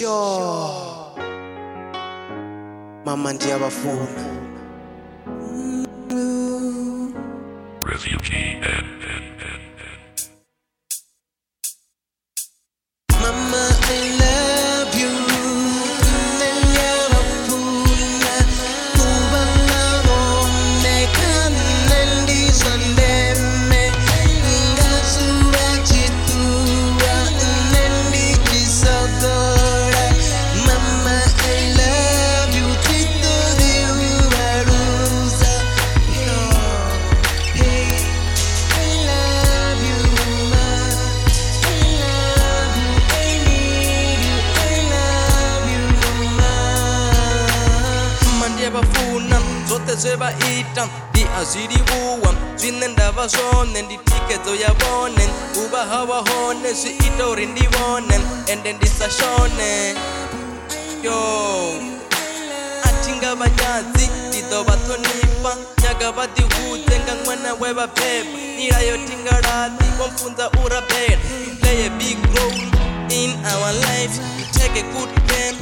[0.00, 1.20] sure
[3.04, 4.06] mama ndiyabafuna
[7.86, 8.89] review kn
[48.80, 57.46] vafuna zvote zvevaita ndi azvirivuwa zvine ndava zvone nditikedzo yavone kuva hava hone zviita uri
[57.46, 59.94] ndivone ende ndisashone
[61.04, 61.20] yo
[62.84, 71.16] atinga vanyadzi tidovathonipa nyaga vadihudze nga mwana wevapepa nirayo tingaladi wompfunza urabela
[71.60, 72.66] play a big role
[73.20, 74.20] in our lives
[74.52, 75.56] take a good game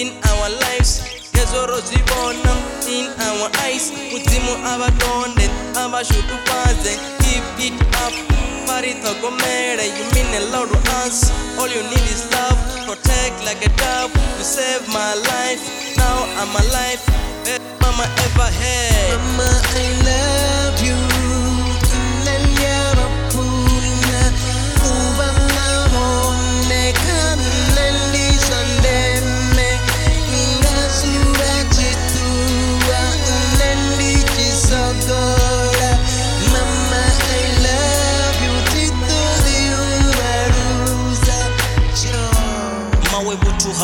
[0.00, 1.15] in our lives
[1.46, 2.54] bezorozvibona
[2.96, 5.44] in our eyes kudzimu avatonde
[5.82, 8.14] avashukupaze keep it up
[8.68, 11.20] paritsokomele you mean a lot to us
[11.60, 15.62] all you need is love protect like a dove you save my life
[16.02, 17.02] now i'm alive
[17.44, 18.85] best eh, mama ever had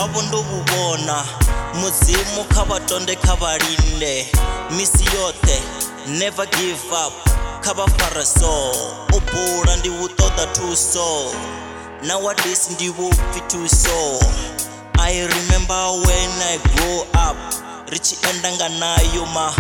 [0.03, 1.23] havo ndo vuvona
[1.75, 4.27] mudzimu kha vatonde kha valinde
[4.71, 5.59] misi yoṱhe
[6.19, 7.13] never give up
[7.65, 8.73] kha va fare so
[9.15, 11.09] u bula ndi wu ṱoḓa thuso
[12.03, 14.21] na wadis ndi vupfi thuso
[14.99, 17.37] i remember when i grow up
[17.93, 19.53] ri tshi enda nga nayo ma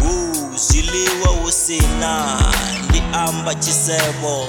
[0.00, 0.12] hu
[0.56, 2.12] zwiḽiwa hu si na
[2.88, 4.48] ndi amba tshisevo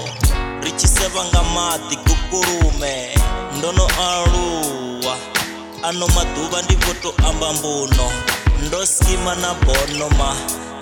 [0.63, 3.13] ri tshi seva nga maḓi gukulume
[3.57, 4.92] ndo no aluwa
[5.89, 8.05] ano maḓuvha ndi vho to amba mbuno
[8.65, 10.29] ndo skima na bono ma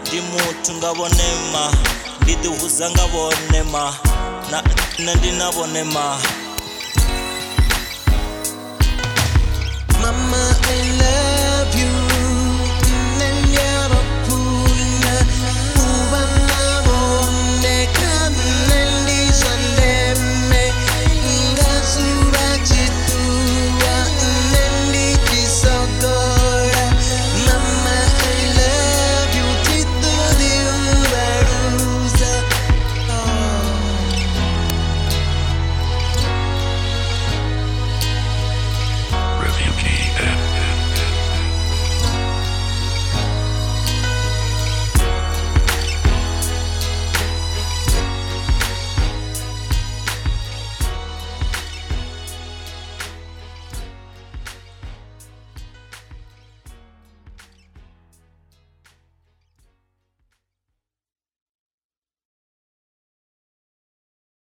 [0.01, 1.63] ndi muthu nga vhone ma
[2.21, 3.83] ndi ḓihudza nga vhone ma
[4.51, 4.57] na
[5.03, 6.05] nṋe ndi na vhone ma